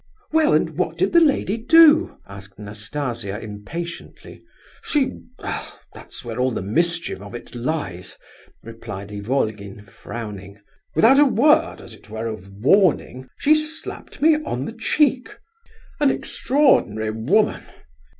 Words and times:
"Well, 0.31 0.53
and 0.55 0.77
what 0.79 0.97
did 0.97 1.13
the 1.13 1.19
lady 1.19 1.57
do?" 1.57 2.17
asked 2.25 2.57
Nastasia, 2.57 3.39
impatiently. 3.39 4.41
"She—ah, 4.81 5.79
that's 5.93 6.25
where 6.25 6.39
all 6.39 6.49
the 6.49 6.63
mischief 6.63 7.21
of 7.21 7.35
it 7.35 7.53
lies!" 7.53 8.17
replied 8.63 9.11
Ivolgin, 9.11 9.83
frowning. 9.85 10.57
"Without 10.95 11.19
a 11.19 11.25
word, 11.25 11.81
as 11.81 11.93
it 11.93 12.09
were, 12.09 12.25
of 12.25 12.51
warning, 12.51 13.29
she 13.37 13.53
slapped 13.53 14.23
me 14.23 14.37
on 14.37 14.65
the 14.65 14.73
cheek! 14.73 15.37
An 15.99 16.09
extraordinary 16.09 17.11
woman!" 17.11 17.61